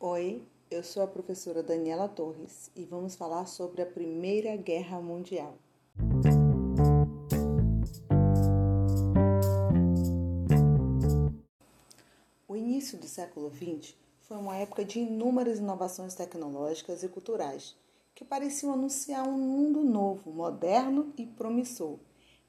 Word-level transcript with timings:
Oi, 0.00 0.42
eu 0.68 0.82
sou 0.82 1.04
a 1.04 1.06
professora 1.06 1.62
Daniela 1.62 2.08
Torres 2.08 2.72
e 2.74 2.84
vamos 2.84 3.14
falar 3.14 3.46
sobre 3.46 3.82
a 3.82 3.86
Primeira 3.86 4.56
Guerra 4.56 5.00
Mundial. 5.00 5.54
O 12.48 12.56
início 12.56 12.98
do 12.98 13.06
século 13.06 13.48
XX 13.48 13.94
foi 14.22 14.36
uma 14.36 14.56
época 14.56 14.84
de 14.84 14.98
inúmeras 14.98 15.60
inovações 15.60 16.16
tecnológicas 16.16 17.04
e 17.04 17.08
culturais 17.08 17.76
que 18.12 18.24
pareciam 18.24 18.72
anunciar 18.72 19.22
um 19.28 19.38
mundo 19.38 19.84
novo, 19.84 20.32
moderno 20.32 21.12
e 21.16 21.26
promissor. 21.26 22.00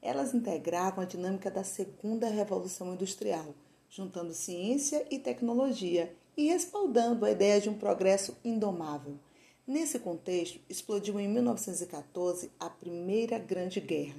Elas 0.02 0.34
integravam 0.34 1.04
a 1.04 1.06
dinâmica 1.06 1.52
da 1.52 1.62
Segunda 1.62 2.28
Revolução 2.28 2.92
Industrial, 2.92 3.54
juntando 3.94 4.34
ciência 4.34 5.06
e 5.08 5.20
tecnologia 5.20 6.12
e 6.36 6.48
respaldando 6.48 7.24
a 7.24 7.30
ideia 7.30 7.60
de 7.60 7.70
um 7.70 7.78
progresso 7.78 8.36
indomável. 8.44 9.16
Nesse 9.64 10.00
contexto, 10.00 10.58
explodiu 10.68 11.20
em 11.20 11.28
1914 11.28 12.50
a 12.58 12.68
Primeira 12.68 13.38
Grande 13.38 13.80
Guerra, 13.80 14.16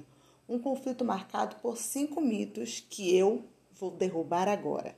um 0.48 0.58
conflito 0.58 1.04
marcado 1.04 1.56
por 1.56 1.76
cinco 1.76 2.22
mitos 2.22 2.80
que 2.88 3.14
eu 3.14 3.44
vou 3.78 3.90
derrubar 3.90 4.48
agora. 4.48 4.96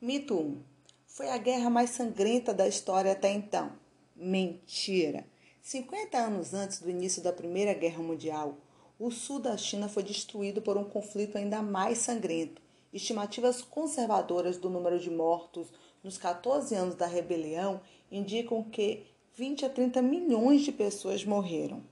Mito 0.00 0.34
1. 0.34 0.62
Foi 1.06 1.28
a 1.28 1.36
guerra 1.36 1.68
mais 1.68 1.90
sangrenta 1.90 2.54
da 2.54 2.66
história 2.66 3.12
até 3.12 3.30
então. 3.30 3.72
Mentira! 4.16 5.26
50 5.60 6.16
anos 6.16 6.54
antes 6.54 6.80
do 6.80 6.88
início 6.88 7.22
da 7.22 7.34
Primeira 7.34 7.74
Guerra 7.74 8.02
Mundial, 8.02 8.56
o 9.00 9.10
sul 9.10 9.40
da 9.40 9.56
China 9.56 9.88
foi 9.88 10.02
destruído 10.02 10.60
por 10.60 10.76
um 10.76 10.84
conflito 10.84 11.38
ainda 11.38 11.62
mais 11.62 11.98
sangrento. 11.98 12.60
Estimativas 12.92 13.62
conservadoras 13.62 14.58
do 14.58 14.68
número 14.68 15.00
de 15.00 15.08
mortos 15.08 15.68
nos 16.04 16.18
14 16.18 16.74
anos 16.74 16.94
da 16.94 17.06
rebelião 17.06 17.80
indicam 18.12 18.62
que 18.62 19.06
20 19.36 19.64
a 19.64 19.70
30 19.70 20.02
milhões 20.02 20.60
de 20.60 20.70
pessoas 20.70 21.24
morreram. 21.24 21.82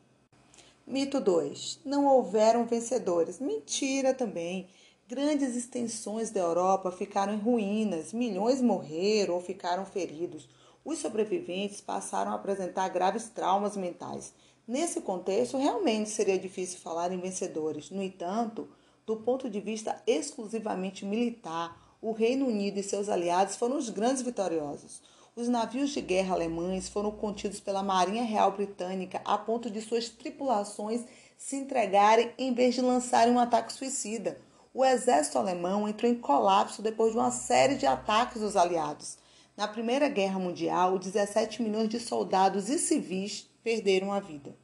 Mito 0.87 1.19
2. 1.19 1.81
Não 1.83 2.05
houveram 2.05 2.67
vencedores. 2.67 3.41
Mentira 3.41 4.12
também. 4.12 4.69
Grandes 5.09 5.56
extensões 5.56 6.31
da 6.31 6.41
Europa 6.41 6.91
ficaram 6.91 7.33
em 7.33 7.39
ruínas, 7.39 8.12
milhões 8.12 8.61
morreram 8.61 9.37
ou 9.37 9.41
ficaram 9.41 9.87
feridos. 9.87 10.47
Os 10.84 10.98
sobreviventes 10.98 11.81
passaram 11.81 12.33
a 12.33 12.34
apresentar 12.34 12.91
graves 12.91 13.31
traumas 13.31 13.78
mentais. 13.78 14.34
Nesse 14.69 15.00
contexto, 15.00 15.56
realmente 15.56 16.11
seria 16.11 16.38
difícil 16.38 16.78
falar 16.80 17.11
em 17.11 17.19
vencedores. 17.19 17.91
No 17.91 18.02
entanto, 18.02 18.69
do 19.06 19.16
ponto 19.16 19.48
de 19.48 19.60
vista 19.60 20.02
exclusivamente 20.06 21.06
militar, 21.06 21.97
o 22.02 22.12
Reino 22.12 22.47
Unido 22.47 22.78
e 22.78 22.83
seus 22.83 23.08
aliados 23.08 23.56
foram 23.56 23.78
os 23.78 23.88
grandes 23.88 24.20
vitoriosos. 24.20 25.00
Os 25.34 25.48
navios 25.48 25.88
de 25.88 26.02
guerra 26.02 26.34
alemães 26.34 26.86
foram 26.86 27.10
contidos 27.10 27.60
pela 27.60 27.83
Marinha 27.83 28.25
Real 28.25 28.52
Britânica 28.52 29.22
a 29.25 29.38
ponto 29.38 29.70
de 29.70 29.80
suas 29.80 30.10
tripulações 30.10 31.03
se 31.38 31.56
entregarem 31.56 32.30
em 32.36 32.53
vez 32.53 32.75
de 32.75 32.82
lançarem 32.82 33.32
um 33.32 33.38
ataque 33.38 33.72
suicida. 33.72 34.38
O 34.75 34.84
exército 34.84 35.38
alemão 35.38 35.88
entrou 35.88 36.12
em 36.12 36.14
colapso 36.14 36.82
depois 36.82 37.12
de 37.12 37.19
uma 37.19 37.30
série 37.30 37.77
de 37.77 37.86
ataques 37.86 38.42
dos 38.42 38.55
aliados. 38.55 39.16
Na 39.56 39.66
Primeira 39.66 40.10
Guerra 40.10 40.38
Mundial, 40.38 40.98
17 40.98 41.62
milhões 41.62 41.88
de 41.88 41.98
soldados 41.98 42.69
e 42.69 42.78
civis 42.78 43.48
perderam 43.69 44.11
a 44.11 44.19
vida. 44.19 44.56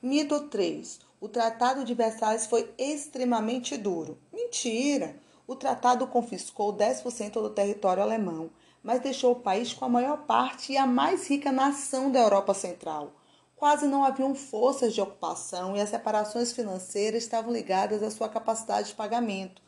Mito 0.00 0.42
3. 0.42 1.00
O 1.20 1.28
Tratado 1.28 1.84
de 1.84 1.92
Versalhes 1.92 2.46
foi 2.46 2.72
extremamente 2.78 3.76
duro. 3.76 4.16
Mentira! 4.32 5.16
O 5.44 5.56
tratado 5.56 6.06
confiscou 6.06 6.72
10% 6.72 7.32
do 7.32 7.50
território 7.50 8.00
alemão, 8.00 8.48
mas 8.80 9.00
deixou 9.00 9.32
o 9.32 9.40
país 9.40 9.72
com 9.72 9.84
a 9.84 9.88
maior 9.88 10.18
parte 10.18 10.72
e 10.72 10.76
a 10.76 10.86
mais 10.86 11.26
rica 11.26 11.50
nação 11.50 12.12
da 12.12 12.20
Europa 12.20 12.54
Central. 12.54 13.10
Quase 13.56 13.88
não 13.88 14.04
haviam 14.04 14.36
forças 14.36 14.94
de 14.94 15.00
ocupação 15.00 15.76
e 15.76 15.80
as 15.80 15.88
separações 15.88 16.52
financeiras 16.52 17.24
estavam 17.24 17.52
ligadas 17.52 18.04
à 18.04 18.10
sua 18.12 18.28
capacidade 18.28 18.90
de 18.90 18.94
pagamento. 18.94 19.60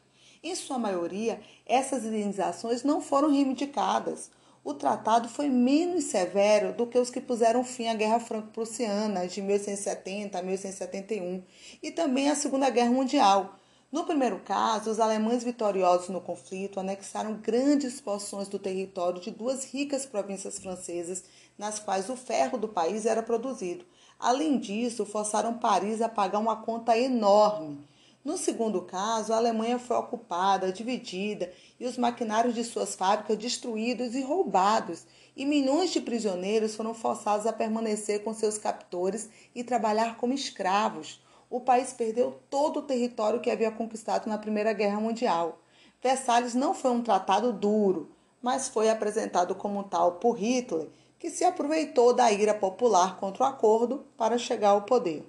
Em 0.44 0.54
sua 0.54 0.78
maioria, 0.78 1.40
essas 1.66 2.04
indenizações 2.04 2.84
não 2.84 3.00
foram 3.00 3.32
reivindicadas 3.32 4.30
o 4.62 4.74
tratado 4.74 5.28
foi 5.28 5.48
menos 5.48 6.04
severo 6.04 6.74
do 6.74 6.86
que 6.86 6.98
os 6.98 7.08
que 7.08 7.20
puseram 7.20 7.64
fim 7.64 7.88
à 7.88 7.94
Guerra 7.94 8.20
Franco-Prussiana 8.20 9.26
de 9.26 9.40
1870 9.40 10.38
a 10.38 10.42
1871 10.42 11.42
e 11.82 11.90
também 11.90 12.28
à 12.28 12.34
Segunda 12.34 12.68
Guerra 12.68 12.90
Mundial. 12.90 13.56
No 13.90 14.04
primeiro 14.04 14.38
caso, 14.40 14.90
os 14.90 15.00
alemães 15.00 15.42
vitoriosos 15.42 16.10
no 16.10 16.20
conflito 16.20 16.78
anexaram 16.78 17.34
grandes 17.34 18.00
porções 18.00 18.48
do 18.48 18.58
território 18.58 19.20
de 19.20 19.32
duas 19.32 19.64
ricas 19.64 20.06
províncias 20.06 20.58
francesas, 20.60 21.24
nas 21.58 21.80
quais 21.80 22.08
o 22.08 22.14
ferro 22.14 22.56
do 22.56 22.68
país 22.68 23.04
era 23.04 23.22
produzido. 23.22 23.84
Além 24.18 24.58
disso, 24.58 25.04
forçaram 25.06 25.58
Paris 25.58 26.00
a 26.00 26.08
pagar 26.08 26.38
uma 26.38 26.56
conta 26.62 26.96
enorme. 26.96 27.78
No 28.22 28.36
segundo 28.36 28.82
caso, 28.82 29.32
a 29.32 29.36
Alemanha 29.36 29.78
foi 29.78 29.96
ocupada, 29.96 30.70
dividida 30.70 31.50
e 31.78 31.86
os 31.86 31.96
maquinários 31.96 32.54
de 32.54 32.62
suas 32.62 32.94
fábricas 32.94 33.38
destruídos 33.38 34.14
e 34.14 34.20
roubados, 34.20 35.06
e 35.34 35.46
milhões 35.46 35.90
de 35.90 36.02
prisioneiros 36.02 36.74
foram 36.74 36.92
forçados 36.92 37.46
a 37.46 37.52
permanecer 37.52 38.22
com 38.22 38.34
seus 38.34 38.58
captores 38.58 39.30
e 39.54 39.64
trabalhar 39.64 40.18
como 40.18 40.34
escravos. 40.34 41.22
O 41.48 41.60
país 41.60 41.94
perdeu 41.94 42.38
todo 42.50 42.80
o 42.80 42.82
território 42.82 43.40
que 43.40 43.50
havia 43.50 43.70
conquistado 43.70 44.28
na 44.28 44.36
Primeira 44.36 44.74
Guerra 44.74 45.00
Mundial. 45.00 45.58
Versalhes 46.02 46.54
não 46.54 46.74
foi 46.74 46.90
um 46.90 47.02
tratado 47.02 47.54
duro, 47.54 48.10
mas 48.42 48.68
foi 48.68 48.90
apresentado 48.90 49.54
como 49.54 49.84
tal 49.84 50.12
por 50.12 50.34
Hitler, 50.34 50.88
que 51.18 51.30
se 51.30 51.44
aproveitou 51.44 52.12
da 52.12 52.30
ira 52.30 52.52
popular 52.54 53.18
contra 53.18 53.44
o 53.44 53.46
acordo 53.46 54.04
para 54.16 54.36
chegar 54.36 54.70
ao 54.70 54.82
poder. 54.82 55.26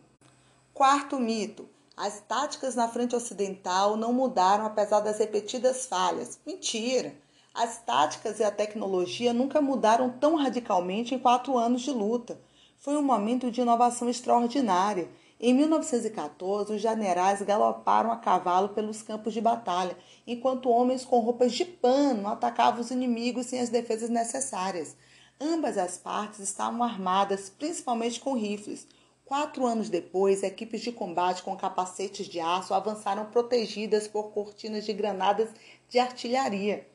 Quarto 0.73 1.19
mito: 1.19 1.67
as 1.95 2.21
táticas 2.21 2.75
na 2.75 2.87
frente 2.87 3.15
ocidental 3.15 3.97
não 3.97 4.13
mudaram 4.13 4.65
apesar 4.65 5.01
das 5.01 5.19
repetidas 5.19 5.85
falhas. 5.85 6.39
Mentira! 6.45 7.13
As 7.53 7.79
táticas 7.79 8.39
e 8.39 8.43
a 8.43 8.49
tecnologia 8.49 9.33
nunca 9.33 9.61
mudaram 9.61 10.09
tão 10.09 10.35
radicalmente 10.35 11.13
em 11.13 11.19
quatro 11.19 11.57
anos 11.57 11.81
de 11.81 11.91
luta. 11.91 12.39
Foi 12.77 12.95
um 12.95 13.03
momento 13.03 13.51
de 13.51 13.61
inovação 13.61 14.09
extraordinária. 14.09 15.09
Em 15.37 15.53
1914, 15.53 16.73
os 16.73 16.81
generais 16.81 17.41
galoparam 17.41 18.11
a 18.11 18.15
cavalo 18.15 18.69
pelos 18.69 19.01
campos 19.01 19.33
de 19.33 19.41
batalha, 19.41 19.97
enquanto 20.25 20.69
homens 20.69 21.03
com 21.03 21.19
roupas 21.19 21.51
de 21.51 21.65
pano 21.65 22.27
atacavam 22.29 22.79
os 22.79 22.89
inimigos 22.89 23.47
sem 23.47 23.59
as 23.59 23.69
defesas 23.69 24.09
necessárias. 24.09 24.95
Ambas 25.39 25.77
as 25.77 25.97
partes 25.97 26.39
estavam 26.39 26.81
armadas, 26.83 27.49
principalmente 27.49 28.19
com 28.19 28.33
rifles. 28.33 28.87
Quatro 29.31 29.65
anos 29.65 29.89
depois, 29.89 30.43
equipes 30.43 30.81
de 30.81 30.91
combate 30.91 31.41
com 31.41 31.55
capacetes 31.55 32.27
de 32.27 32.41
aço 32.41 32.73
avançaram 32.73 33.27
protegidas 33.27 34.05
por 34.05 34.31
cortinas 34.31 34.83
de 34.83 34.91
granadas 34.91 35.47
de 35.87 35.99
artilharia. 35.99 36.85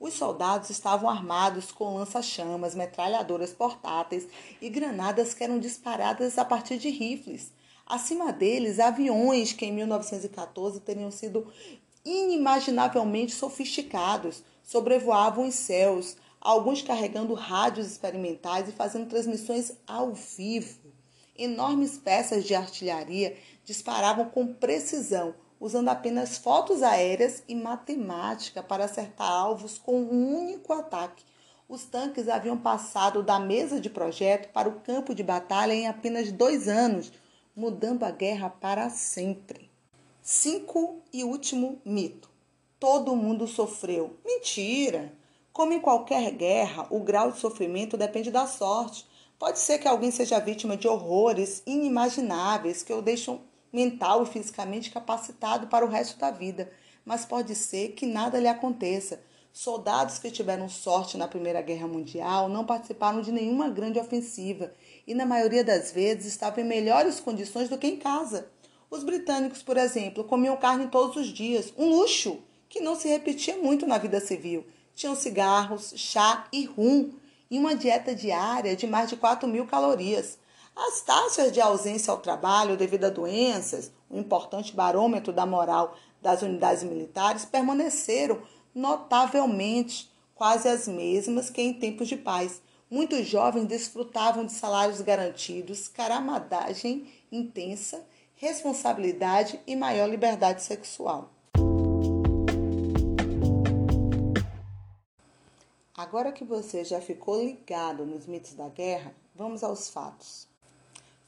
Os 0.00 0.14
soldados 0.14 0.70
estavam 0.70 1.10
armados 1.10 1.70
com 1.70 1.96
lança-chamas, 1.96 2.74
metralhadoras 2.74 3.52
portáteis 3.52 4.26
e 4.58 4.70
granadas 4.70 5.34
que 5.34 5.44
eram 5.44 5.58
disparadas 5.58 6.38
a 6.38 6.46
partir 6.46 6.78
de 6.78 6.88
rifles. 6.88 7.52
Acima 7.86 8.32
deles, 8.32 8.80
aviões 8.80 9.52
que 9.52 9.66
em 9.66 9.72
1914 9.74 10.80
teriam 10.80 11.10
sido 11.10 11.46
inimaginavelmente 12.02 13.34
sofisticados 13.34 14.42
sobrevoavam 14.62 15.46
os 15.46 15.56
céus, 15.56 16.16
alguns 16.40 16.80
carregando 16.80 17.34
rádios 17.34 17.86
experimentais 17.86 18.66
e 18.66 18.72
fazendo 18.72 19.10
transmissões 19.10 19.72
ao 19.86 20.14
vivo. 20.14 20.81
Enormes 21.42 21.98
peças 21.98 22.44
de 22.44 22.54
artilharia 22.54 23.36
disparavam 23.64 24.26
com 24.26 24.54
precisão, 24.54 25.34
usando 25.58 25.88
apenas 25.88 26.38
fotos 26.38 26.84
aéreas 26.84 27.42
e 27.48 27.54
matemática 27.56 28.62
para 28.62 28.84
acertar 28.84 29.28
alvos 29.28 29.76
com 29.76 30.00
um 30.00 30.38
único 30.38 30.72
ataque. 30.72 31.24
Os 31.68 31.82
tanques 31.82 32.28
haviam 32.28 32.56
passado 32.56 33.24
da 33.24 33.40
mesa 33.40 33.80
de 33.80 33.90
projeto 33.90 34.52
para 34.52 34.68
o 34.68 34.82
campo 34.82 35.12
de 35.16 35.24
batalha 35.24 35.72
em 35.72 35.88
apenas 35.88 36.30
dois 36.30 36.68
anos, 36.68 37.10
mudando 37.56 38.04
a 38.04 38.12
guerra 38.12 38.48
para 38.48 38.88
sempre. 38.88 39.68
Cinco 40.22 41.02
e 41.12 41.24
último 41.24 41.82
mito: 41.84 42.30
todo 42.78 43.16
mundo 43.16 43.48
sofreu. 43.48 44.16
Mentira! 44.24 45.12
Como 45.52 45.72
em 45.72 45.80
qualquer 45.80 46.30
guerra, 46.30 46.86
o 46.88 47.00
grau 47.00 47.32
de 47.32 47.40
sofrimento 47.40 47.96
depende 47.96 48.30
da 48.30 48.46
sorte. 48.46 49.10
Pode 49.42 49.58
ser 49.58 49.78
que 49.78 49.88
alguém 49.88 50.12
seja 50.12 50.38
vítima 50.38 50.76
de 50.76 50.86
horrores 50.86 51.64
inimagináveis 51.66 52.84
que 52.84 52.92
o 52.92 53.02
deixam 53.02 53.40
mental 53.72 54.22
e 54.22 54.26
fisicamente 54.26 54.88
capacitado 54.88 55.66
para 55.66 55.84
o 55.84 55.88
resto 55.88 56.16
da 56.16 56.30
vida, 56.30 56.70
mas 57.04 57.24
pode 57.24 57.56
ser 57.56 57.88
que 57.88 58.06
nada 58.06 58.38
lhe 58.38 58.46
aconteça. 58.46 59.20
Soldados 59.52 60.20
que 60.20 60.30
tiveram 60.30 60.68
sorte 60.68 61.16
na 61.16 61.26
Primeira 61.26 61.60
Guerra 61.60 61.88
Mundial 61.88 62.48
não 62.48 62.64
participaram 62.64 63.20
de 63.20 63.32
nenhuma 63.32 63.68
grande 63.68 63.98
ofensiva 63.98 64.72
e, 65.08 65.12
na 65.12 65.26
maioria 65.26 65.64
das 65.64 65.90
vezes, 65.90 66.26
estavam 66.26 66.62
em 66.62 66.68
melhores 66.68 67.18
condições 67.18 67.68
do 67.68 67.76
que 67.76 67.88
em 67.88 67.96
casa. 67.96 68.46
Os 68.88 69.02
britânicos, 69.02 69.60
por 69.60 69.76
exemplo, 69.76 70.22
comiam 70.22 70.56
carne 70.56 70.86
todos 70.86 71.16
os 71.16 71.26
dias, 71.26 71.74
um 71.76 71.88
luxo 71.88 72.38
que 72.68 72.78
não 72.78 72.94
se 72.94 73.08
repetia 73.08 73.56
muito 73.56 73.88
na 73.88 73.98
vida 73.98 74.20
civil. 74.20 74.64
Tinham 74.94 75.16
cigarros, 75.16 75.94
chá 75.96 76.46
e 76.52 76.64
rum, 76.64 77.10
e 77.52 77.58
uma 77.58 77.76
dieta 77.76 78.14
diária 78.14 78.74
de 78.74 78.86
mais 78.86 79.10
de 79.10 79.16
4 79.16 79.46
mil 79.46 79.66
calorias. 79.66 80.38
As 80.74 81.02
taxas 81.02 81.52
de 81.52 81.60
ausência 81.60 82.10
ao 82.10 82.16
trabalho 82.16 82.78
devido 82.78 83.04
a 83.04 83.10
doenças, 83.10 83.92
um 84.10 84.18
importante 84.18 84.74
barômetro 84.74 85.34
da 85.34 85.44
moral 85.44 85.94
das 86.22 86.40
unidades 86.40 86.82
militares, 86.82 87.44
permaneceram 87.44 88.40
notavelmente 88.74 90.10
quase 90.34 90.66
as 90.66 90.88
mesmas 90.88 91.50
que 91.50 91.60
em 91.60 91.74
tempos 91.74 92.08
de 92.08 92.16
paz. 92.16 92.62
Muitos 92.90 93.26
jovens 93.26 93.66
desfrutavam 93.66 94.46
de 94.46 94.52
salários 94.52 95.02
garantidos, 95.02 95.88
caramadagem 95.88 97.06
intensa 97.30 98.02
responsabilidade 98.42 99.60
e 99.68 99.76
maior 99.76 100.08
liberdade 100.08 100.64
sexual. 100.64 101.31
Agora 106.02 106.32
que 106.32 106.42
você 106.42 106.82
já 106.82 107.00
ficou 107.00 107.40
ligado 107.40 108.04
nos 108.04 108.26
mitos 108.26 108.54
da 108.54 108.68
guerra, 108.68 109.14
vamos 109.36 109.62
aos 109.62 109.88
fatos. 109.88 110.48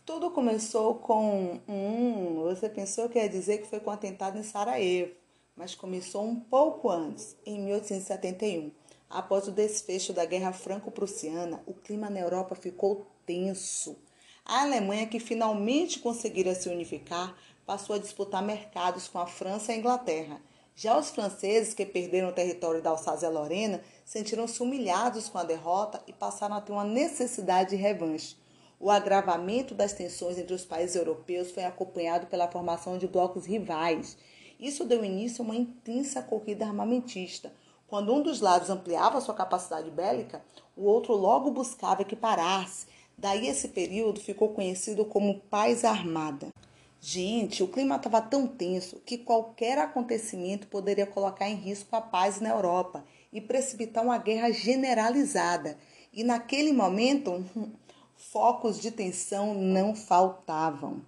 Tudo 0.05 0.33
começou 0.33 0.97
com 0.97 1.61
um. 1.69 2.43
Você 2.43 2.69
pensou 2.69 3.09
que 3.09 3.17
ia 3.17 3.29
dizer 3.29 3.59
que 3.59 3.69
foi 3.69 3.79
com 3.79 3.89
o 3.89 3.93
atentado 3.93 4.37
em 4.37 4.43
Sarajevo, 4.43 5.13
mas 5.55 5.77
começou 5.77 6.25
um 6.25 6.35
pouco 6.35 6.91
antes, 6.91 7.37
em 7.47 7.61
1871. 7.61 8.73
Após 9.09 9.47
o 9.47 9.53
desfecho 9.53 10.13
da 10.13 10.25
Guerra 10.25 10.53
Franco-Prussiana, 10.53 11.63
o 11.67 11.75
clima 11.75 12.11
na 12.11 12.19
Europa 12.19 12.57
ficou 12.57 13.07
tenso. 13.25 13.97
A 14.45 14.63
Alemanha, 14.63 15.07
que 15.07 15.21
finalmente 15.21 16.01
conseguira 16.01 16.53
se 16.53 16.69
unificar, 16.69 17.39
passou 17.65 17.95
a 17.95 18.01
disputar 18.01 18.43
mercados 18.43 19.07
com 19.07 19.21
a 19.21 19.27
França 19.29 19.71
e 19.71 19.77
a 19.77 19.79
Inglaterra. 19.79 20.43
Já 20.75 20.99
os 20.99 21.11
franceses, 21.11 21.73
que 21.73 21.87
perderam 21.87 22.29
o 22.29 22.33
território 22.33 22.83
da 22.83 22.91
Alsácia-Lorena, 22.91 23.81
sentiram-se 24.05 24.63
humilhados 24.63 25.29
com 25.29 25.39
a 25.39 25.45
derrota 25.45 26.03
e 26.07 26.13
passaram 26.13 26.57
a 26.57 26.61
ter 26.61 26.73
uma 26.73 26.85
necessidade 26.85 27.71
de 27.71 27.77
revanche. 27.77 28.37
O 28.81 28.91
agravamento 28.91 29.75
das 29.75 29.93
tensões 29.93 30.37
entre 30.37 30.53
os 30.53 30.65
países 30.65 30.97
europeus 30.97 31.51
foi 31.51 31.65
acompanhado 31.65 32.27
pela 32.27 32.51
formação 32.51 32.99
de 32.99 33.07
blocos 33.07 33.47
rivais. 33.47 34.17
Isso 34.59 34.85
deu 34.85 35.05
início 35.05 35.43
a 35.43 35.45
uma 35.45 35.57
intensa 35.57 36.23
corrida 36.23 36.67
armamentista. 36.67 37.53
Quando 37.87 38.13
um 38.13 38.23
dos 38.23 38.41
lados 38.41 38.71
ampliava 38.71 39.21
sua 39.21 39.35
capacidade 39.35 39.91
bélica, 39.91 40.45
o 40.77 40.85
outro 40.85 41.15
logo 41.15 41.51
buscava 41.51 42.03
equiparar-se 42.03 42.87
Daí 43.17 43.47
esse 43.47 43.69
período 43.69 44.21
ficou 44.21 44.51
conhecido 44.51 45.05
como 45.05 45.41
paz 45.41 45.85
armada. 45.85 46.49
Gente, 47.07 47.63
o 47.63 47.69
clima 47.69 47.97
estava 47.97 48.23
tão 48.23 48.47
tenso 48.47 48.99
que 49.05 49.19
qualquer 49.19 49.77
acontecimento 49.77 50.67
poderia 50.69 51.07
colocar 51.07 51.47
em 51.47 51.55
risco 51.55 51.95
a 51.95 52.01
paz 52.01 52.41
na 52.41 52.49
Europa 52.49 53.05
e 53.31 53.43
precipitar 53.43 54.03
uma 54.03 54.17
guerra 54.17 54.51
generalizada. 54.51 55.77
E 56.11 56.25
naquele 56.25 56.73
momento, 56.73 57.45
focos 58.17 58.81
de 58.81 58.91
tensão 58.91 59.53
não 59.53 59.95
faltavam. 59.95 61.03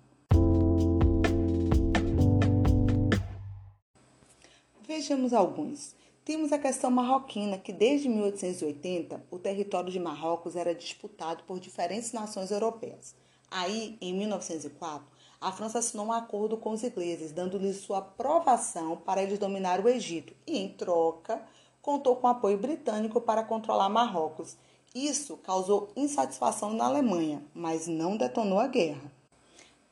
Vejamos 4.87 5.33
alguns. 5.33 5.97
Temos 6.27 6.53
a 6.53 6.59
questão 6.59 6.91
marroquina, 6.91 7.57
que 7.57 7.73
desde 7.73 8.07
1880 8.11 9.25
o 9.31 9.39
território 9.39 9.91
de 9.91 9.99
Marrocos 9.99 10.57
era 10.57 10.75
disputado 10.75 11.45
por 11.45 11.59
diferentes 11.59 12.13
nações 12.13 12.51
europeias. 12.51 13.15
Aí, 13.51 13.97
em 14.01 14.13
1904, 14.13 15.16
a 15.47 15.53
França 15.53 15.79
assinou 15.79 16.07
um 16.07 16.13
acordo 16.13 16.57
com 16.57 16.73
os 16.73 16.83
ingleses, 16.83 17.31
dando-lhes 17.31 17.77
sua 17.77 17.99
aprovação 17.99 18.97
para 18.97 19.23
eles 19.23 19.39
dominar 19.39 19.79
o 19.79 19.89
Egito 19.89 20.35
e, 20.45 20.59
em 20.59 20.71
troca, 20.71 21.41
contou 21.81 22.17
com 22.17 22.27
apoio 22.27 22.59
britânico 22.59 23.21
para 23.21 23.45
controlar 23.45 23.89
Marrocos. 23.89 24.57
Isso 24.93 25.37
causou 25.37 25.89
insatisfação 25.95 26.73
na 26.73 26.87
Alemanha, 26.87 27.45
mas 27.55 27.87
não 27.87 28.17
detonou 28.17 28.59
a 28.59 28.67
guerra. 28.67 29.13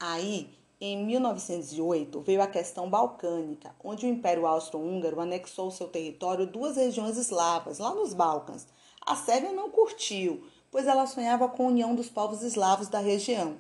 Aí, 0.01 0.51
em 0.81 1.07
1908, 1.07 2.21
veio 2.23 2.43
a 2.43 2.49
questão 2.49 2.91
balcânica, 2.91 3.77
onde 3.85 4.07
o 4.07 4.09
Império 4.09 4.49
Austro-Húngaro 4.49 5.21
anexou 5.21 5.71
seu 5.71 5.87
território 5.87 6.49
duas 6.49 6.77
regiões 6.77 7.17
eslavas, 7.17 7.79
lá 7.79 7.95
nos 7.95 8.13
Balcãs. 8.13 8.67
A 9.07 9.15
Sérvia 9.15 9.53
não 9.53 9.71
curtiu, 9.71 10.43
pois 10.69 10.89
ela 10.89 11.07
sonhava 11.07 11.49
com 11.49 11.67
a 11.67 11.69
união 11.69 11.95
dos 11.95 12.09
povos 12.09 12.43
eslavos 12.43 12.89
da 12.89 12.99
região. 12.99 13.55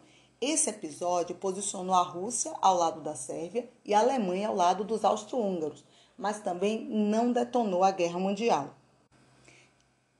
Esse 0.46 0.68
episódio 0.68 1.34
posicionou 1.36 1.94
a 1.94 2.02
Rússia 2.02 2.52
ao 2.60 2.76
lado 2.76 3.00
da 3.00 3.14
Sérvia 3.14 3.66
e 3.82 3.94
a 3.94 4.00
Alemanha 4.00 4.48
ao 4.48 4.54
lado 4.54 4.84
dos 4.84 5.02
austro-húngaros, 5.02 5.82
mas 6.18 6.38
também 6.38 6.84
não 6.84 7.32
detonou 7.32 7.82
a 7.82 7.90
Guerra 7.90 8.18
Mundial. 8.18 8.74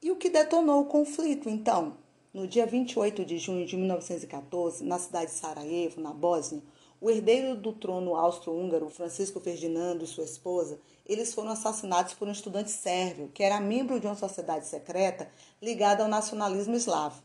E 0.01 0.11
o 0.11 0.17
que 0.17 0.31
detonou 0.31 0.81
o 0.81 0.87
conflito, 0.87 1.51
então? 1.51 1.99
No 2.33 2.49
dia 2.49 2.65
28 2.65 3.23
de 3.23 3.37
junho 3.37 3.67
de 3.67 3.77
1914, 3.77 4.83
na 4.83 4.99
cidade 4.99 5.27
de 5.27 5.37
Sarajevo, 5.37 6.01
na 6.01 6.15
Bósnia, 6.15 6.63
o 7.03 7.11
herdeiro 7.11 7.55
do 7.55 7.75
trono 7.75 8.17
austro-húngaro, 8.17 8.89
Francisco 8.89 9.41
Ferdinando 9.41 10.05
e 10.05 10.09
sua 10.09 10.25
esposa, 10.25 10.81
eles 11.05 11.35
foram 11.35 11.51
assassinados 11.51 12.15
por 12.15 12.27
um 12.27 12.33
estudante 12.33 12.71
sérvio, 12.71 13.31
que 13.35 13.43
era 13.43 13.61
membro 13.61 14.01
de 14.01 14.07
uma 14.07 14.17
sociedade 14.17 14.67
secreta 14.67 15.31
ligada 15.61 16.03
ao 16.03 16.09
nacionalismo 16.09 16.75
eslavo. 16.75 17.23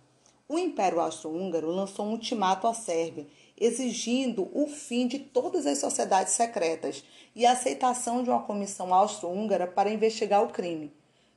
O 0.51 0.57
Império 0.57 0.99
Austro-Húngaro 0.99 1.69
lançou 1.69 2.07
um 2.07 2.13
ultimato 2.13 2.65
à 2.65 2.73
Sérvia, 2.73 3.27
exigindo 3.55 4.49
o 4.51 4.65
fim 4.65 5.05
de 5.05 5.19
todas 5.19 5.67
as 5.67 5.77
sociedades 5.77 6.33
secretas 6.33 7.03
e 7.35 7.45
a 7.45 7.51
aceitação 7.51 8.23
de 8.23 8.31
uma 8.31 8.41
comissão 8.41 8.91
austro-húngara 8.91 9.67
para 9.67 9.91
investigar 9.91 10.43
o 10.43 10.49
crime. 10.49 10.91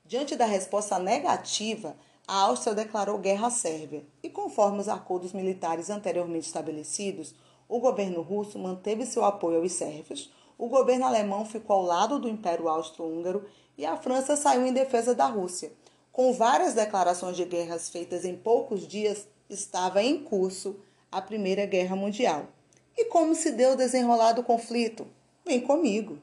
Diante 0.06 0.34
da 0.34 0.46
resposta 0.46 0.98
negativa, 0.98 1.94
a 2.26 2.44
Áustria 2.44 2.74
declarou 2.74 3.18
guerra 3.18 3.48
à 3.48 3.50
Sérvia 3.50 4.02
e, 4.22 4.30
conforme 4.30 4.80
os 4.80 4.88
acordos 4.88 5.34
militares 5.34 5.90
anteriormente 5.90 6.46
estabelecidos, 6.46 7.34
o 7.68 7.80
governo 7.80 8.22
russo 8.22 8.58
manteve 8.58 9.04
seu 9.04 9.26
apoio 9.26 9.58
aos 9.58 9.72
sérvios, 9.72 10.32
o 10.56 10.68
governo 10.68 11.04
alemão 11.04 11.44
ficou 11.44 11.76
ao 11.76 11.82
lado 11.82 12.18
do 12.18 12.30
Império 12.30 12.66
Austro-Húngaro 12.66 13.44
e 13.76 13.84
a 13.84 13.94
França 13.94 14.36
saiu 14.36 14.64
em 14.64 14.72
defesa 14.72 15.14
da 15.14 15.26
Rússia. 15.26 15.70
Com 16.12 16.32
várias 16.32 16.74
declarações 16.74 17.36
de 17.36 17.44
guerras 17.44 17.88
feitas 17.88 18.24
em 18.24 18.36
poucos 18.36 18.86
dias, 18.86 19.26
estava 19.48 20.02
em 20.02 20.22
curso 20.22 20.76
a 21.10 21.20
Primeira 21.20 21.66
Guerra 21.66 21.96
Mundial. 21.96 22.48
E 22.96 23.06
como 23.06 23.34
se 23.34 23.50
deu 23.50 23.72
o 23.72 23.76
desenrolar 23.76 24.34
do 24.34 24.44
conflito? 24.44 25.06
Vem 25.44 25.60
comigo! 25.60 26.18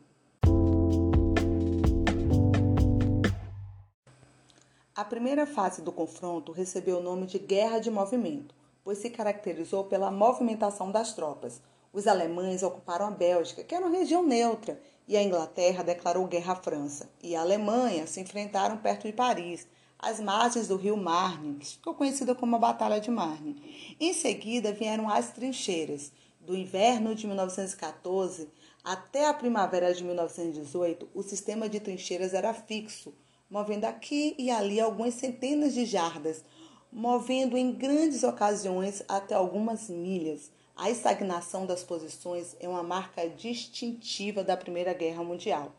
A 4.96 5.04
primeira 5.04 5.46
fase 5.46 5.82
do 5.82 5.92
confronto 5.92 6.52
recebeu 6.52 7.00
o 7.00 7.04
nome 7.04 7.26
de 7.26 7.40
Guerra 7.40 7.80
de 7.80 7.90
Movimento 7.90 8.54
pois 8.90 8.98
se 8.98 9.10
caracterizou 9.12 9.84
pela 9.84 10.10
movimentação 10.10 10.92
das 10.92 11.14
tropas. 11.14 11.62
Os 11.94 12.08
alemães 12.08 12.64
ocuparam 12.64 13.06
a 13.06 13.12
Bélgica, 13.12 13.64
que 13.64 13.76
era 13.76 13.86
uma 13.86 13.96
região 13.96 14.24
neutra, 14.24 14.82
e 15.08 15.16
a 15.16 15.22
Inglaterra 15.22 15.84
declarou 15.84 16.26
guerra 16.26 16.54
à 16.54 16.56
França. 16.56 17.08
E 17.22 17.36
a 17.36 17.42
Alemanha 17.42 18.08
se 18.08 18.20
enfrentaram 18.20 18.78
perto 18.78 19.08
de 19.08 19.14
Paris, 19.14 19.68
às 20.00 20.20
margens 20.20 20.68
do 20.68 20.78
rio 20.78 20.96
Marne, 20.96 21.56
que 21.56 21.68
ficou 21.68 21.94
conhecida 21.94 22.34
como 22.34 22.56
a 22.56 22.60
Batalha 22.60 23.02
de 23.02 23.12
Marne. 23.12 23.96
Em 24.00 24.14
seguida 24.14 24.72
vieram 24.72 25.10
as 25.10 25.32
trincheiras. 25.32 26.12
Do 26.40 26.56
inverno 26.56 27.14
de 27.14 27.28
1914 27.28 28.48
até 28.84 29.28
a 29.28 29.34
primavera 29.34 29.94
de 29.94 30.04
1918, 30.04 31.10
o 31.14 31.22
sistema 31.22 31.68
de 31.68 31.82
trincheiras 31.82 32.34
era 32.34 32.54
fixo, 32.54 33.14
movendo 33.50 33.86
aqui 33.86 34.34
e 34.38 34.50
ali 34.50 34.80
algumas 34.80 35.16
centenas 35.16 35.74
de 35.74 35.86
jardas, 35.86 36.44
movendo 36.92 37.58
em 37.58 37.74
grandes 37.74 38.24
ocasiões 38.24 39.04
até 39.08 39.36
algumas 39.36 39.90
milhas. 39.90 40.50
A 40.76 40.90
estagnação 40.90 41.66
das 41.66 41.84
posições 41.84 42.56
é 42.60 42.70
uma 42.70 42.82
marca 42.82 43.28
distintiva 43.28 44.46
da 44.46 44.56
Primeira 44.56 44.94
Guerra 44.94 45.24
Mundial. 45.24 45.74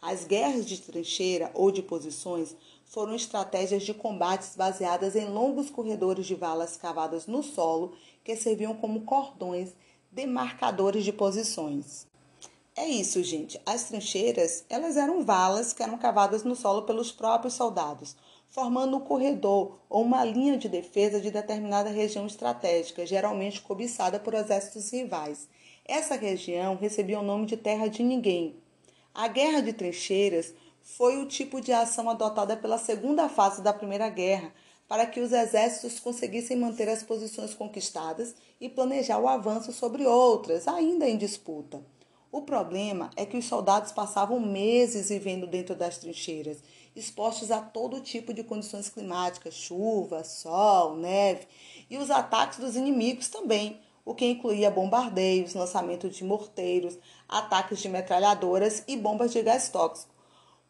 As 0.00 0.24
guerras 0.24 0.64
de 0.64 0.80
trincheira 0.80 1.50
ou 1.54 1.72
de 1.72 1.82
posições 1.82 2.54
foram 2.94 3.16
estratégias 3.16 3.82
de 3.82 3.92
combates 3.92 4.54
baseadas 4.54 5.16
em 5.16 5.26
longos 5.26 5.68
corredores 5.68 6.26
de 6.26 6.36
valas 6.36 6.76
cavadas 6.76 7.26
no 7.26 7.42
solo 7.42 7.92
que 8.22 8.36
serviam 8.36 8.72
como 8.72 9.00
cordões 9.00 9.72
demarcadores 10.12 11.04
de 11.04 11.12
posições. 11.12 12.06
É 12.76 12.86
isso, 12.86 13.20
gente. 13.24 13.60
As 13.66 13.88
trincheiras, 13.88 14.64
elas 14.70 14.96
eram 14.96 15.24
valas 15.24 15.72
que 15.72 15.82
eram 15.82 15.98
cavadas 15.98 16.44
no 16.44 16.54
solo 16.54 16.82
pelos 16.82 17.10
próprios 17.10 17.54
soldados, 17.54 18.16
formando 18.48 18.96
um 18.96 19.00
corredor 19.00 19.76
ou 19.88 20.02
uma 20.02 20.24
linha 20.24 20.56
de 20.56 20.68
defesa 20.68 21.20
de 21.20 21.32
determinada 21.32 21.90
região 21.90 22.26
estratégica, 22.26 23.04
geralmente 23.04 23.60
cobiçada 23.60 24.20
por 24.20 24.34
exércitos 24.34 24.92
rivais. 24.92 25.48
Essa 25.84 26.14
região 26.14 26.76
recebia 26.76 27.18
o 27.18 27.24
nome 27.24 27.46
de 27.46 27.56
Terra 27.56 27.88
de 27.88 28.04
Ninguém. 28.04 28.54
A 29.12 29.26
Guerra 29.26 29.60
de 29.60 29.72
Trincheiras 29.72 30.54
foi 30.84 31.16
o 31.16 31.26
tipo 31.26 31.62
de 31.62 31.72
ação 31.72 32.10
adotada 32.10 32.56
pela 32.56 32.76
segunda 32.76 33.26
fase 33.28 33.62
da 33.62 33.72
Primeira 33.72 34.10
Guerra 34.10 34.52
para 34.86 35.06
que 35.06 35.18
os 35.18 35.32
exércitos 35.32 35.98
conseguissem 35.98 36.58
manter 36.58 36.88
as 36.90 37.02
posições 37.02 37.54
conquistadas 37.54 38.34
e 38.60 38.68
planejar 38.68 39.18
o 39.18 39.26
avanço 39.26 39.72
sobre 39.72 40.06
outras, 40.06 40.68
ainda 40.68 41.08
em 41.08 41.16
disputa. 41.16 41.82
O 42.30 42.42
problema 42.42 43.10
é 43.16 43.24
que 43.24 43.36
os 43.36 43.46
soldados 43.46 43.92
passavam 43.92 44.38
meses 44.38 45.08
vivendo 45.08 45.46
dentro 45.46 45.74
das 45.74 45.98
trincheiras, 45.98 46.62
expostos 46.94 47.50
a 47.50 47.62
todo 47.62 48.00
tipo 48.00 48.34
de 48.34 48.44
condições 48.44 48.90
climáticas, 48.90 49.54
chuva, 49.54 50.22
sol, 50.22 50.96
neve, 50.96 51.46
e 51.88 51.96
os 51.96 52.10
ataques 52.10 52.58
dos 52.58 52.76
inimigos 52.76 53.28
também, 53.28 53.80
o 54.04 54.14
que 54.14 54.26
incluía 54.26 54.70
bombardeios, 54.70 55.54
lançamento 55.54 56.10
de 56.10 56.22
morteiros, 56.24 56.98
ataques 57.26 57.78
de 57.78 57.88
metralhadoras 57.88 58.84
e 58.86 58.96
bombas 58.98 59.32
de 59.32 59.40
gás 59.40 59.70
tóxico. 59.70 60.13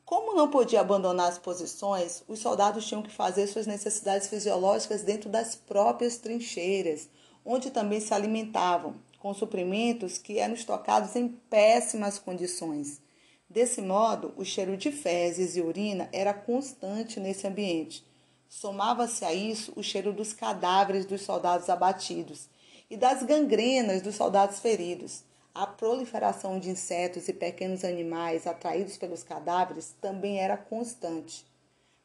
Como 0.05 0.35
não 0.35 0.51
podia 0.51 0.83
abandonar 0.83 1.31
as 1.31 1.39
posições, 1.39 2.23
os 2.29 2.39
soldados 2.39 2.87
tinham 2.87 3.03
que 3.03 3.11
fazer 3.11 3.47
suas 3.47 3.67
necessidades 3.67 4.29
fisiológicas 4.29 5.03
dentro 5.03 5.31
das 5.31 5.55
próprias 5.55 6.19
trincheiras, 6.19 7.09
onde 7.45 7.71
também 7.71 8.01
se 8.01 8.13
alimentavam, 8.13 8.97
com 9.19 9.33
suprimentos 9.33 10.19
que 10.19 10.39
eram 10.39 10.53
estocados 10.53 11.17
em 11.17 11.29
péssimas 11.29 12.19
condições. 12.19 13.01
Desse 13.49 13.81
modo, 13.81 14.35
o 14.37 14.45
cheiro 14.45 14.77
de 14.77 14.93
fezes 14.93 15.57
e 15.57 15.63
urina 15.63 16.09
era 16.13 16.35
constante 16.35 17.19
nesse 17.19 17.47
ambiente. 17.47 18.05
Somava-se 18.47 19.25
a 19.25 19.33
isso 19.33 19.73
o 19.75 19.83
cheiro 19.83 20.13
dos 20.13 20.35
cadáveres 20.35 21.07
dos 21.07 21.23
soldados 21.23 21.71
abatidos 21.71 22.49
e 22.91 22.97
das 22.97 23.23
gangrenas 23.23 24.03
dos 24.03 24.17
soldados 24.17 24.59
feridos. 24.59 25.25
A 25.55 25.67
proliferação 25.67 26.59
de 26.59 26.71
insetos 26.71 27.29
e 27.29 27.33
pequenos 27.33 27.85
animais 27.85 28.47
atraídos 28.47 28.97
pelos 28.97 29.23
cadáveres 29.23 29.95
também 30.01 30.39
era 30.39 30.57
constante. 30.57 31.47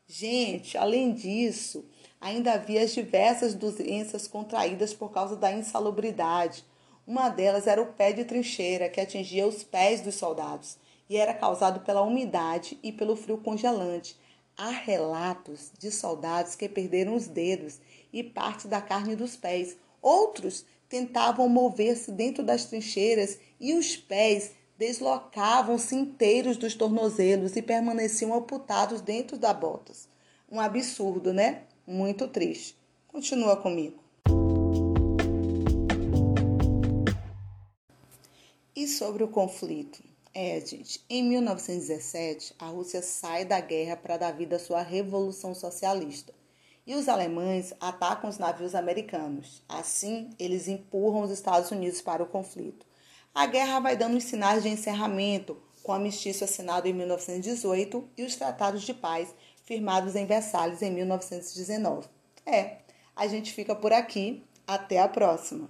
Gente, 0.06 0.78
além 0.78 1.14
disso, 1.14 1.84
ainda 2.22 2.54
havia 2.54 2.84
as 2.84 2.94
diversas 2.94 3.56
doenças 3.56 4.28
contraídas 4.28 4.94
por 4.94 5.12
causa 5.12 5.36
da 5.36 5.52
insalubridade, 5.52 6.64
uma 7.10 7.28
delas 7.28 7.66
era 7.66 7.82
o 7.82 7.92
pé 7.94 8.14
de 8.14 8.24
trincheira, 8.24 8.88
que 8.88 9.02
atingia 9.02 9.48
os 9.48 9.64
pés 9.64 10.00
dos 10.00 10.14
soldados 10.14 10.78
e 11.10 11.18
era 11.18 11.34
causado 11.34 11.80
pela 11.80 12.04
umidade 12.04 12.78
e 12.84 12.92
pelo 12.92 13.16
frio 13.16 13.40
congelante. 13.40 14.16
Há 14.56 14.70
relatos 14.70 15.72
de 15.80 15.90
soldados 15.90 16.54
que 16.54 16.70
perderam 16.70 17.16
os 17.16 17.26
dedos 17.26 17.82
e 18.14 18.24
parte 18.24 18.68
da 18.68 18.80
carne 18.80 19.16
dos 19.16 19.36
pés. 19.36 19.76
Outros 20.00 20.64
tentavam 20.90 21.48
mover-se 21.48 22.12
dentro 22.12 22.44
das 22.44 22.66
trincheiras 22.66 23.40
e 23.60 23.74
os 23.76 23.96
pés 23.96 24.52
deslocavam-se 24.78 25.96
inteiros 25.96 26.58
dos 26.58 26.74
tornozelos 26.74 27.56
e 27.56 27.62
permaneciam 27.62 28.34
amputados 28.34 29.02
dentro 29.02 29.38
das 29.38 29.58
botas. 29.58 30.10
Um 30.52 30.60
absurdo, 30.60 31.32
né? 31.32 31.64
Muito 31.86 32.28
triste. 32.28 32.76
Continua 33.08 33.58
comigo. 33.58 34.00
E 38.76 38.88
sobre 38.88 39.24
o 39.24 39.28
conflito? 39.28 40.02
É, 40.34 40.62
gente, 40.62 41.04
em 41.10 41.24
1917, 41.24 42.56
a 42.58 42.68
Rússia 42.68 43.02
sai 43.02 43.44
da 43.44 43.60
guerra 43.60 43.98
para 43.98 44.16
dar 44.16 44.32
vida 44.32 44.56
à 44.56 44.60
sua 44.60 44.82
revolução 44.82 45.54
socialista. 45.54 46.34
E 46.90 46.96
os 46.96 47.08
alemães 47.08 47.72
atacam 47.80 48.28
os 48.28 48.40
navios 48.40 48.74
americanos. 48.74 49.62
Assim, 49.70 50.32
eles 50.40 50.68
empurram 50.68 51.22
os 51.22 51.30
Estados 51.30 51.70
Unidos 51.70 52.02
para 52.02 52.24
o 52.24 52.26
conflito. 52.26 52.84
A 53.32 53.46
guerra 53.46 53.80
vai 53.80 53.96
dando 53.96 54.18
os 54.18 54.24
sinais 54.24 54.64
de 54.64 54.70
encerramento, 54.70 55.56
com 55.84 55.92
o 55.92 55.96
amistício 55.96 56.46
assinado 56.46 56.88
em 56.88 56.94
1918 56.94 58.10
e 58.18 58.24
os 58.24 58.36
tratados 58.36 58.82
de 58.82 58.96
paz 58.96 59.30
firmados 59.66 60.16
em 60.16 60.26
Versalhes 60.26 60.82
em 60.82 60.90
1919. 60.90 62.08
É, 62.44 62.78
a 63.16 63.28
gente 63.28 63.54
fica 63.54 63.76
por 63.76 63.94
aqui. 63.94 64.44
Até 64.66 65.00
a 65.00 65.08
próxima! 65.08 65.70